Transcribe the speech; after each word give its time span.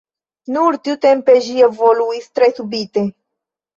Nur 0.53 0.77
tiutempe 0.87 1.35
ĝi 1.49 1.59
evoluis 1.67 2.27
tre 2.39 2.49
subite. 2.61 3.05